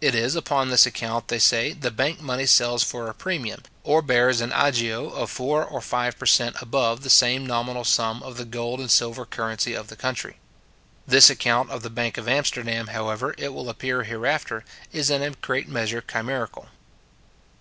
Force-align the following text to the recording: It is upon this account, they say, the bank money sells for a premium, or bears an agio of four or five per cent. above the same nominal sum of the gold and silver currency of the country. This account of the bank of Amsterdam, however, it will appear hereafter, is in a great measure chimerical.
It 0.00 0.14
is 0.14 0.36
upon 0.36 0.70
this 0.70 0.86
account, 0.86 1.26
they 1.26 1.40
say, 1.40 1.72
the 1.72 1.90
bank 1.90 2.20
money 2.20 2.46
sells 2.46 2.84
for 2.84 3.08
a 3.08 3.12
premium, 3.12 3.64
or 3.82 4.02
bears 4.02 4.40
an 4.40 4.52
agio 4.52 5.10
of 5.10 5.32
four 5.32 5.64
or 5.64 5.80
five 5.80 6.16
per 6.16 6.26
cent. 6.26 6.54
above 6.60 7.02
the 7.02 7.10
same 7.10 7.44
nominal 7.44 7.82
sum 7.82 8.22
of 8.22 8.36
the 8.36 8.44
gold 8.44 8.78
and 8.78 8.88
silver 8.88 9.26
currency 9.26 9.74
of 9.74 9.88
the 9.88 9.96
country. 9.96 10.38
This 11.08 11.28
account 11.28 11.70
of 11.70 11.82
the 11.82 11.90
bank 11.90 12.16
of 12.16 12.28
Amsterdam, 12.28 12.86
however, 12.86 13.34
it 13.36 13.52
will 13.52 13.68
appear 13.68 14.04
hereafter, 14.04 14.64
is 14.92 15.10
in 15.10 15.22
a 15.22 15.30
great 15.32 15.68
measure 15.68 16.02
chimerical. 16.02 16.68